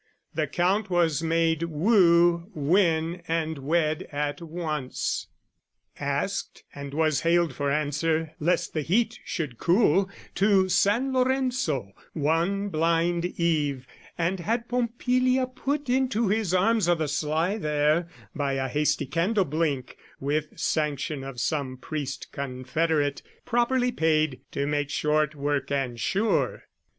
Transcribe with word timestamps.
The 0.33 0.47
Count 0.47 0.89
was 0.89 1.21
made 1.21 1.61
woo, 1.61 2.49
win 2.55 3.21
and 3.27 3.59
wed 3.59 4.07
at 4.11 4.41
once: 4.41 5.27
Asked, 5.99 6.63
and 6.73 6.91
was 6.91 7.19
haled 7.21 7.53
for 7.53 7.69
answer, 7.69 8.31
lest 8.39 8.73
the 8.73 8.81
heat 8.81 9.19
Should 9.23 9.59
cool, 9.59 10.09
to 10.33 10.69
San 10.69 11.13
Lorenzo, 11.13 11.93
one 12.13 12.69
blind 12.69 13.25
eve, 13.37 13.85
And 14.17 14.39
had 14.39 14.67
Pompilia 14.67 15.45
put 15.45 15.87
into 15.87 16.29
his 16.29 16.51
arms 16.51 16.89
O' 16.89 16.95
the 16.95 17.07
sly 17.07 17.59
there, 17.59 18.09
by 18.35 18.53
a 18.53 18.67
hasty 18.69 19.05
candle 19.05 19.45
blink, 19.45 19.97
With 20.19 20.57
sanction 20.57 21.23
of 21.23 21.39
some 21.39 21.77
priest 21.77 22.29
confederate 22.31 23.21
Properly 23.45 23.91
paid 23.91 24.41
to 24.53 24.65
make 24.65 24.89
short 24.89 25.35
work 25.35 25.69
and 25.71 25.99
sure. 25.99 26.63